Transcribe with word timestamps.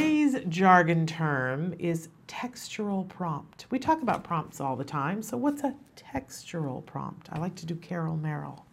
today's 0.00 0.36
jargon 0.48 1.06
term 1.06 1.74
is 1.78 2.08
textural 2.26 3.06
prompt. 3.06 3.66
We 3.68 3.78
talk 3.78 4.00
about 4.00 4.24
prompts 4.24 4.58
all 4.58 4.74
the 4.74 4.84
time, 4.84 5.20
so 5.20 5.36
what's 5.36 5.62
a 5.62 5.74
textural 5.94 6.86
prompt? 6.86 7.28
I 7.30 7.38
like 7.38 7.54
to 7.56 7.66
do 7.66 7.74
Carol 7.74 8.16
Merrill. 8.16 8.64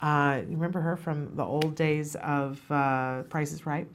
Uh, 0.00 0.40
you 0.48 0.54
remember 0.54 0.80
her 0.80 0.96
from 0.96 1.36
the 1.36 1.44
old 1.44 1.74
days 1.74 2.16
of 2.22 2.62
uh, 2.70 3.24
Price 3.24 3.52
is 3.52 3.66
Right? 3.66 3.86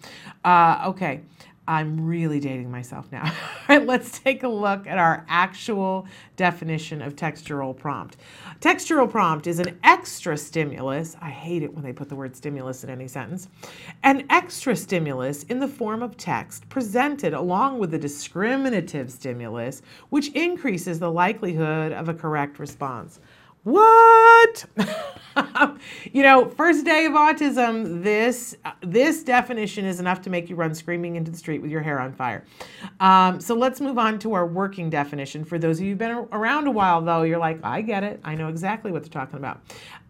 Uh, 0.44 0.84
okay, 0.90 1.22
I'm 1.68 2.06
really 2.06 2.40
dating 2.40 2.70
myself 2.70 3.12
now. 3.12 3.24
All 3.70 3.78
right, 3.78 3.86
let's 3.86 4.20
take 4.20 4.44
a 4.44 4.48
look 4.48 4.86
at 4.86 4.98
our 4.98 5.26
actual 5.28 6.08
definition 6.36 7.02
of 7.02 7.16
textural 7.16 7.76
prompt. 7.76 8.18
Textural 8.60 9.10
prompt 9.10 9.48
is 9.48 9.60
an 9.60 9.78
extra 9.84 10.38
stimulus. 10.38 11.16
I 11.22 11.30
hate 11.30 11.64
it 11.64 11.74
when 11.74 11.84
they 11.84 11.94
put 11.94 12.10
the 12.10 12.16
word 12.16 12.36
stimulus 12.36 12.84
in 12.84 12.90
any 12.90 13.08
sentence. 13.08 13.48
An 14.04 14.26
extra 14.30 14.76
stimulus 14.76 15.44
in 15.44 15.60
the 15.60 15.68
form 15.68 16.04
of 16.04 16.18
text 16.18 16.70
presented 16.70 17.34
along 17.34 17.80
with 17.80 17.94
a 17.96 18.00
discriminative 18.00 19.12
stimulus, 19.12 19.82
which 20.10 20.30
increases 20.34 21.00
the 21.00 21.12
likelihood 21.12 21.92
of 21.94 22.10
a 22.10 22.14
correct 22.14 22.60
response. 22.60 23.20
What? 23.66 24.66
you 26.14 26.22
know, 26.22 26.48
first 26.50 26.86
day 26.86 27.06
of 27.06 27.14
autism, 27.14 28.04
this 28.04 28.56
this 28.82 29.24
definition 29.24 29.86
is 29.86 30.00
enough 30.00 30.22
to 30.22 30.30
make 30.30 30.52
you 30.52 30.56
run 30.56 30.76
screaming 30.76 31.16
into 31.16 31.32
the 31.32 31.38
street 31.38 31.64
with 31.64 31.72
your 31.72 31.82
hair 31.82 32.00
on 32.00 32.14
fire. 32.14 32.46
Um, 33.00 33.42
so 33.42 33.56
let's 33.56 33.82
move 33.82 33.98
on 33.98 34.20
to 34.20 34.34
our 34.34 34.46
working 34.46 34.92
definition. 34.92 35.44
For 35.44 35.58
those 35.58 35.80
of 35.80 35.86
you 35.86 35.92
who've 35.92 35.98
been 35.98 36.12
around 36.32 36.68
a 36.68 36.72
while, 36.72 37.02
though, 37.02 37.24
you're 37.24 37.40
like, 37.40 37.60
I 37.64 37.82
get 37.82 38.04
it. 38.04 38.22
I 38.24 38.36
know 38.36 38.50
exactly 38.50 38.92
what 38.92 39.02
they're 39.02 39.10
talking 39.10 39.40
about. 39.40 39.62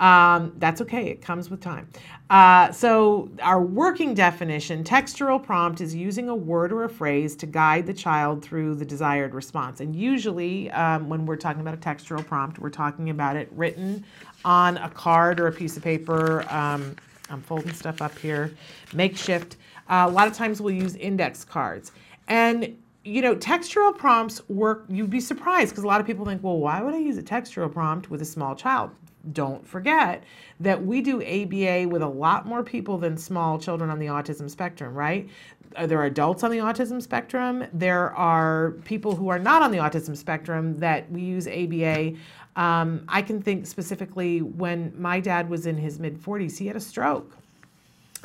Um, 0.01 0.53
that's 0.57 0.81
okay. 0.81 1.07
It 1.07 1.21
comes 1.21 1.49
with 1.49 1.61
time. 1.61 1.87
Uh, 2.29 2.71
so 2.71 3.29
our 3.41 3.61
working 3.61 4.13
definition, 4.13 4.83
textural 4.83 5.41
prompt, 5.41 5.79
is 5.79 5.95
using 5.95 6.27
a 6.27 6.35
word 6.35 6.73
or 6.73 6.83
a 6.83 6.89
phrase 6.89 7.35
to 7.37 7.45
guide 7.45 7.85
the 7.85 7.93
child 7.93 8.43
through 8.43 8.75
the 8.75 8.85
desired 8.85 9.33
response. 9.33 9.79
And 9.79 9.95
usually, 9.95 10.69
um, 10.71 11.07
when 11.07 11.25
we're 11.25 11.37
talking 11.37 11.61
about 11.61 11.75
a 11.75 11.77
textual 11.77 12.21
prompt, 12.21 12.59
we're 12.59 12.69
talking 12.69 13.09
about 13.09 13.37
it 13.37 13.44
it 13.45 13.57
written 13.57 14.03
on 14.43 14.77
a 14.77 14.89
card 14.89 15.39
or 15.39 15.47
a 15.47 15.51
piece 15.51 15.77
of 15.77 15.83
paper. 15.83 16.45
Um, 16.53 16.95
I'm 17.29 17.41
folding 17.41 17.73
stuff 17.73 18.01
up 18.01 18.17
here, 18.17 18.51
makeshift. 18.93 19.57
Uh, 19.89 20.05
a 20.07 20.11
lot 20.11 20.27
of 20.27 20.33
times 20.33 20.61
we'll 20.61 20.73
use 20.73 20.95
index 20.95 21.43
cards. 21.43 21.91
And 22.27 22.77
you 23.03 23.21
know, 23.21 23.35
textural 23.35 23.95
prompts 23.95 24.41
work, 24.49 24.85
you'd 24.89 25.11
be 25.11 25.19
surprised 25.19 25.69
because 25.69 25.83
a 25.83 25.87
lot 25.87 26.01
of 26.01 26.07
people 26.07 26.25
think, 26.25 26.43
well, 26.43 26.57
why 26.57 26.81
would 26.81 26.95
I 26.95 26.97
use 26.97 27.19
a 27.19 27.23
textural 27.23 27.71
prompt 27.71 28.09
with 28.09 28.21
a 28.21 28.25
small 28.25 28.55
child? 28.55 28.89
Don't 29.33 29.65
forget 29.67 30.23
that 30.59 30.85
we 30.85 31.01
do 31.01 31.21
ABA 31.21 31.89
with 31.89 32.01
a 32.01 32.07
lot 32.07 32.45
more 32.45 32.63
people 32.63 32.97
than 32.97 33.17
small 33.17 33.57
children 33.57 33.89
on 33.89 33.99
the 33.99 34.07
autism 34.07 34.49
spectrum, 34.49 34.93
right? 34.93 35.29
There 35.85 35.99
are 35.99 36.05
adults 36.05 36.43
on 36.43 36.51
the 36.51 36.59
autism 36.59 37.01
spectrum. 37.01 37.65
There 37.73 38.15
are 38.15 38.71
people 38.85 39.15
who 39.15 39.29
are 39.29 39.39
not 39.39 39.61
on 39.61 39.71
the 39.71 39.79
autism 39.79 40.15
spectrum 40.15 40.77
that 40.77 41.09
we 41.11 41.21
use 41.21 41.47
ABA 41.47 42.13
um, 42.55 43.03
I 43.09 43.21
can 43.21 43.41
think 43.41 43.67
specifically 43.67 44.41
when 44.41 44.93
my 44.97 45.19
dad 45.19 45.49
was 45.49 45.65
in 45.65 45.77
his 45.77 45.99
mid 45.99 46.21
40s, 46.21 46.57
he 46.57 46.67
had 46.67 46.75
a 46.75 46.81
stroke. 46.81 47.37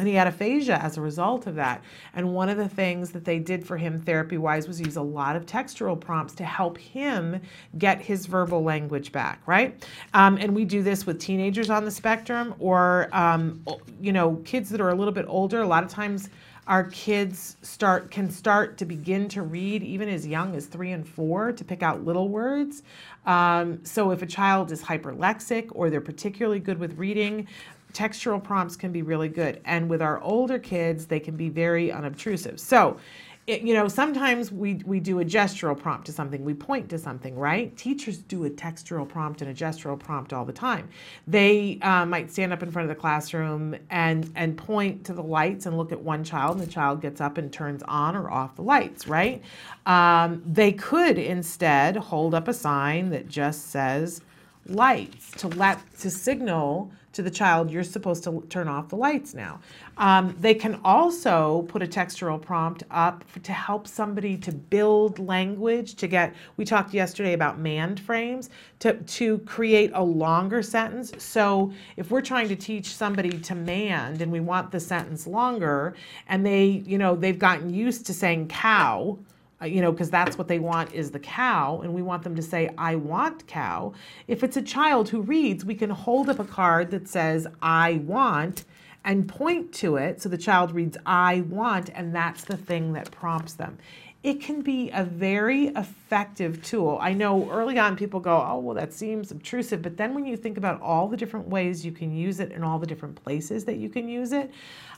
And 0.01 0.09
he 0.09 0.15
had 0.15 0.27
aphasia 0.27 0.83
as 0.83 0.97
a 0.97 1.03
result 1.03 1.47
of 1.47 1.57
that. 1.57 1.83
And 2.15 2.33
one 2.33 2.49
of 2.49 2.57
the 2.57 2.69
things 2.69 3.11
that 3.11 3.27
they 3.27 3.39
did 3.39 3.67
for 3.67 3.77
him 3.77 4.01
therapy 4.01 4.39
wise 4.39 4.67
was 4.67 4.81
use 4.81 4.97
a 4.97 5.03
lot 5.03 5.37
of 5.37 5.45
textural 5.45 6.01
prompts 6.01 6.35
to 6.37 6.45
help 6.45 6.79
him 6.79 7.39
get 7.77 8.01
his 8.01 8.25
verbal 8.25 8.63
language 8.63 9.13
back, 9.13 9.43
right? 9.45 9.87
Um, 10.15 10.39
and 10.39 10.55
we 10.55 10.65
do 10.65 10.83
this 10.83 11.05
with 11.05 11.21
teenagers 11.21 11.69
on 11.69 11.85
the 11.85 11.91
spectrum 11.91 12.55
or, 12.59 13.11
um, 13.13 13.63
you 14.01 14.13
know, 14.13 14.37
kids 14.47 14.71
that 14.71 14.81
are 14.81 14.89
a 14.89 14.95
little 14.95 15.13
bit 15.13 15.27
older. 15.29 15.61
A 15.61 15.67
lot 15.67 15.85
of 15.85 15.91
times, 15.91 16.31
our 16.67 16.85
kids 16.85 17.57
start 17.63 18.11
can 18.11 18.31
start 18.31 18.79
to 18.79 18.85
begin 18.85 19.29
to 19.29 19.43
read 19.43 19.83
even 19.83 20.09
as 20.09 20.27
young 20.27 20.55
as 20.55 20.67
three 20.67 20.93
and 20.93 21.07
four 21.07 21.53
to 21.53 21.65
pick 21.65 21.83
out 21.83 22.05
little 22.05 22.29
words. 22.29 22.85
Um, 23.27 23.85
so 23.85 24.13
if 24.13 24.23
a 24.23 24.27
child 24.27 24.71
is 24.71 24.81
hyperlexic 24.81 25.69
or 25.73 25.91
they're 25.91 26.01
particularly 26.01 26.61
good 26.61 26.79
with 26.79 26.97
reading, 26.97 27.49
textural 27.93 28.43
prompts 28.43 28.77
can 28.77 28.93
be 28.93 29.03
really 29.03 29.29
good. 29.29 29.61
And 29.65 29.89
with 29.89 30.03
our 30.03 30.21
older 30.21 30.59
kids, 30.59 31.07
they 31.07 31.21
can 31.21 31.37
be 31.37 31.49
very 31.49 31.91
unobtrusive. 31.93 32.59
So 32.59 32.99
it, 33.47 33.63
you 33.63 33.75
know, 33.75 33.89
sometimes 33.89 34.53
we, 34.53 34.75
we 34.87 35.01
do 35.01 35.21
a 35.21 35.25
gestural 35.25 35.77
prompt 35.77 36.07
to 36.07 36.13
something, 36.13 36.45
we 36.45 36.55
point 36.55 36.89
to 36.91 36.99
something, 36.99 37.37
right? 37.37 37.77
Teachers 37.77 38.19
do 38.19 38.45
a 38.45 38.51
textural 38.51 39.09
prompt 39.09 39.43
and 39.43 39.51
a 39.51 39.55
gestural 39.55 39.99
prompt 39.99 40.33
all 40.33 40.45
the 40.45 40.53
time. 40.53 40.89
They 41.27 41.79
uh, 41.83 42.07
might 42.07 42.31
stand 42.31 42.53
up 42.53 42.63
in 42.63 42.71
front 42.71 42.89
of 42.89 42.95
the 42.95 43.01
classroom 43.01 43.75
and, 43.91 44.31
and 44.37 44.57
point 44.57 45.05
to 45.07 45.15
the 45.15 45.23
lights 45.23 45.67
and 45.67 45.77
look 45.77 45.91
at 45.91 46.01
one 46.01 46.23
child, 46.23 46.59
and 46.59 46.67
the 46.67 46.71
child 46.71 47.01
gets 47.01 47.21
up 47.21 47.39
and 47.39 47.53
turns 47.53 47.83
on 47.85 48.15
or 48.15 48.31
off 48.31 48.55
the 48.57 48.63
lights, 48.63 49.09
right? 49.09 49.43
Um, 49.87 50.43
they 50.47 50.71
could 50.71 51.19
instead 51.19 51.97
hold 51.97 52.35
up 52.35 52.47
a 52.47 52.55
sign 52.55 53.11
that 53.11 53.27
just 53.27 53.71
says 53.71 54.21
lights 54.67 55.31
to 55.33 55.49
let 55.49 55.79
to 56.01 56.11
signal 56.11 56.91
to 57.13 57.23
the 57.23 57.31
child, 57.31 57.71
you're 57.71 57.83
supposed 57.83 58.23
to 58.23 58.41
turn 58.49 58.69
off 58.69 58.89
the 58.89 58.97
lights 58.97 59.35
now. 59.35 59.61
Um, 59.99 60.37
they 60.39 60.55
can 60.55 60.81
also 60.85 61.63
put 61.63 61.83
a 61.83 61.87
textural 61.87 62.41
prompt 62.41 62.85
up 62.91 63.25
to 63.43 63.53
help 63.53 63.89
somebody 63.89 64.37
to 64.39 64.53
build 64.53 65.19
language, 65.19 65.97
to 65.97 66.07
get, 66.07 66.35
we 66.57 66.65
talked 66.65 66.95
yesterday 66.95 67.33
about 67.33 67.59
mand 67.59 67.99
frames, 67.99 68.51
to, 68.79 68.95
to 68.95 69.39
create 69.39 69.91
a 69.95 70.03
longer 70.03 70.63
sentence. 70.63 71.13
So 71.19 71.73
if 71.97 72.13
we're 72.13 72.23
trying 72.23 72.49
to 72.49 72.57
teach 72.57 72.95
somebody 72.95 73.41
to 73.41 73.55
mand 73.57 74.23
and 74.23 74.31
we 74.31 74.41
want 74.41 74.71
the 74.71 74.81
sentence 74.81 75.27
longer, 75.27 75.97
and 76.29 76.47
they, 76.47 76.65
you 76.87 76.97
know, 76.97 77.17
they've 77.17 77.39
gotten 77.39 77.75
used 77.75 78.07
to 78.07 78.15
saying 78.15 78.49
cow, 78.49 79.19
uh, 79.61 79.67
you 79.67 79.81
know, 79.81 79.93
because 79.93 80.11
that's 80.11 80.39
what 80.39 80.49
they 80.49 80.59
want 80.59 80.93
is 80.93 81.11
the 81.11 81.19
cow, 81.19 81.81
and 81.83 81.93
we 81.93 82.03
want 82.03 82.23
them 82.23 82.35
to 82.37 82.43
say, 82.43 82.71
I 82.79 82.97
want 82.97 83.47
cow. 83.47 83.93
If 84.27 84.43
it's 84.43 84.57
a 84.57 84.63
child 84.63 85.09
who 85.09 85.23
reads, 85.23 85.65
we 85.65 85.75
can 85.75 85.91
hold 85.91 86.29
up 86.29 86.39
a 86.39 86.45
card 86.45 86.91
that 86.93 87.09
says, 87.09 87.47
I 87.61 88.03
want, 88.05 88.65
and 89.05 89.29
point 89.29 89.73
to 89.73 89.97
it 89.97 90.21
so 90.21 90.29
the 90.29 90.39
child 90.39 90.73
reads, 90.73 90.97
I 91.07 91.43
want, 91.43 91.91
and 91.95 92.15
that's 92.15 92.45
the 92.45 92.57
thing 92.57 92.93
that 92.95 93.11
prompts 93.11 93.55
them. 93.55 93.79
It 94.23 94.43
can 94.43 94.61
be 94.61 94.91
a 94.91 95.03
very 95.03 95.69
effective 95.69 96.63
tool. 96.63 96.99
I 97.01 97.15
know 97.15 97.51
early 97.51 97.79
on 97.79 97.97
people 97.97 98.21
go, 98.21 98.47
oh, 98.47 98.59
well, 98.59 98.75
that 98.75 98.93
seems 98.93 99.31
obtrusive. 99.31 99.81
But 99.81 99.97
then 99.97 100.15
when 100.15 100.27
you 100.27 100.37
think 100.37 100.59
about 100.59 100.79
all 100.83 101.09
the 101.09 101.17
different 101.17 101.49
ways 101.49 101.87
you 101.87 101.93
can 101.93 102.15
use 102.15 102.39
it 102.39 102.53
and 102.53 102.63
all 102.63 102.79
the 102.79 102.87
different 102.87 103.15
places 103.23 103.65
that 103.65 103.79
you 103.79 103.89
can 103.89 104.09
use 104.09 104.33
it, 104.33 104.51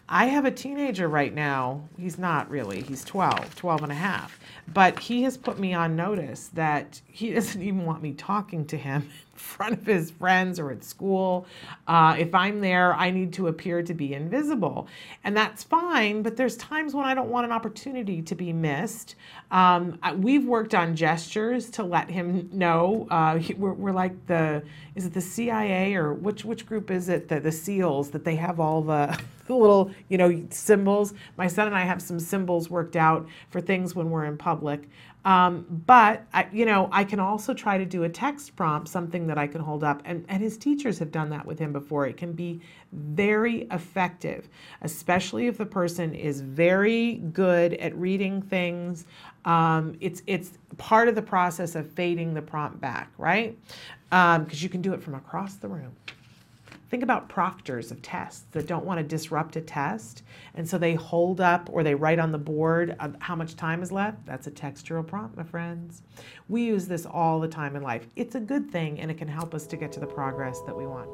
I 0.08 0.26
have 0.26 0.44
a 0.44 0.50
teenager 0.50 1.08
right 1.08 1.34
now. 1.34 1.88
He's 1.98 2.18
not 2.18 2.50
really, 2.50 2.82
he's 2.82 3.04
12, 3.04 3.54
12 3.54 3.82
and 3.82 3.92
a 3.92 3.94
half. 3.94 4.38
But 4.72 4.98
he 4.98 5.22
has 5.24 5.36
put 5.36 5.58
me 5.58 5.74
on 5.74 5.96
notice 5.96 6.48
that 6.54 7.00
he 7.06 7.30
doesn't 7.34 7.62
even 7.62 7.84
want 7.84 8.02
me 8.02 8.12
talking 8.12 8.64
to 8.66 8.76
him 8.76 9.02
in 9.02 9.38
front 9.38 9.78
of 9.78 9.86
his 9.86 10.10
friends 10.10 10.58
or 10.58 10.70
at 10.70 10.84
school. 10.84 11.46
Uh, 11.86 12.16
if 12.18 12.34
I'm 12.34 12.60
there, 12.60 12.94
I 12.94 13.10
need 13.10 13.32
to 13.34 13.48
appear 13.48 13.82
to 13.82 13.94
be 13.94 14.14
invisible. 14.14 14.86
And 15.24 15.36
that's 15.36 15.62
fine, 15.62 16.22
but 16.22 16.36
there's 16.36 16.56
times 16.56 16.94
when 16.94 17.04
I 17.04 17.14
don't 17.14 17.28
want 17.28 17.46
an 17.46 17.52
opportunity 17.52 18.22
to 18.22 18.34
be 18.34 18.52
missed. 18.52 19.16
Um, 19.50 19.98
we've 20.16 20.44
worked 20.44 20.74
on 20.74 20.94
gestures 20.96 21.70
to 21.70 21.82
let 21.82 22.10
him 22.10 22.48
know. 22.52 23.06
Uh, 23.10 23.40
we're, 23.56 23.72
we're, 23.72 23.92
like 23.92 24.26
the, 24.26 24.62
is 24.94 25.06
it 25.06 25.12
the 25.12 25.20
CIA 25.20 25.94
or 25.94 26.14
which, 26.14 26.44
which 26.44 26.66
group 26.66 26.90
is 26.90 27.08
it? 27.08 27.28
The, 27.28 27.40
the 27.40 27.52
SEALs 27.52 28.10
that 28.10 28.24
they 28.24 28.36
have 28.36 28.60
all 28.60 28.80
the, 28.82 29.19
the 29.41 29.41
little, 29.48 29.91
you 30.08 30.19
know, 30.19 30.44
symbols. 30.50 31.14
My 31.36 31.47
son 31.47 31.66
and 31.66 31.76
I 31.76 31.82
have 31.82 32.00
some 32.00 32.20
symbols 32.20 32.70
worked 32.70 32.97
out 32.97 33.26
for 33.50 33.60
things 33.60 33.94
when 33.94 34.10
we're 34.10 34.25
in 34.25 34.36
public. 34.36 34.88
Um, 35.25 35.66
but 35.86 36.25
I, 36.34 36.48
you 36.53 36.66
know, 36.66 36.88
I 36.91 37.04
can 37.04 37.20
also 37.20 37.54
try 37.54 37.78
to 37.78 37.84
do 37.84 38.02
a 38.02 38.08
text 38.08 38.56
prompt, 38.56 38.88
something 38.88 39.28
that 39.28 39.38
I 39.38 39.47
can 39.47 39.60
hold 39.60 39.84
up, 39.84 40.02
and, 40.04 40.25
and 40.28 40.42
his 40.42 40.58
teachers 40.58 40.98
have 40.98 41.12
done 41.12 41.31
that 41.31 41.47
with 41.47 41.60
him 41.60 41.72
before. 41.72 42.06
It 42.06 42.16
can 42.16 42.32
be 42.32 42.60
very 42.92 43.69
effective, 43.70 44.48
especially 44.81 45.46
if 45.46 45.58
the 45.58 45.66
person 45.66 46.14
is 46.14 46.40
very 46.40 47.14
good 47.32 47.75
at 47.75 47.94
reading 47.96 48.43
things. 48.43 49.06
Um, 49.44 49.96
it's 50.00 50.22
it's 50.26 50.58
part 50.76 51.08
of 51.08 51.14
the 51.14 51.22
process 51.22 51.76
of 51.76 51.88
fading 51.93 52.34
the 52.34 52.43
prompt 52.43 52.81
back, 52.81 53.12
right? 53.16 53.56
Because 54.11 54.37
um, 54.37 54.46
you 54.50 54.69
can 54.69 54.82
do 54.82 54.93
it 54.93 55.02
from 55.02 55.14
across 55.14 55.55
the 55.55 55.69
room. 55.69 55.94
Think 56.92 57.02
about 57.02 57.30
proctors 57.30 57.90
of 57.90 58.02
tests 58.02 58.44
that 58.50 58.66
don't 58.66 58.84
want 58.84 58.98
to 58.98 59.02
disrupt 59.02 59.56
a 59.56 59.62
test, 59.62 60.24
and 60.54 60.68
so 60.68 60.76
they 60.76 60.92
hold 60.92 61.40
up 61.40 61.70
or 61.72 61.82
they 61.82 61.94
write 61.94 62.18
on 62.18 62.32
the 62.32 62.38
board 62.38 62.94
how 63.18 63.34
much 63.34 63.56
time 63.56 63.82
is 63.82 63.90
left. 63.90 64.26
That's 64.26 64.46
a 64.46 64.50
textural 64.50 65.06
prompt, 65.06 65.38
my 65.38 65.42
friends. 65.42 66.02
We 66.50 66.64
use 66.64 66.86
this 66.86 67.06
all 67.06 67.40
the 67.40 67.48
time 67.48 67.76
in 67.76 67.82
life. 67.82 68.06
It's 68.14 68.34
a 68.34 68.40
good 68.40 68.70
thing, 68.70 69.00
and 69.00 69.10
it 69.10 69.16
can 69.16 69.26
help 69.26 69.54
us 69.54 69.66
to 69.68 69.76
get 69.78 69.90
to 69.92 70.00
the 70.00 70.06
progress 70.06 70.60
that 70.66 70.76
we 70.76 70.86
want. 70.86 71.08